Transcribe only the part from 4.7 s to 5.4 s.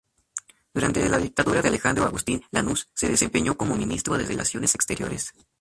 Exteriores.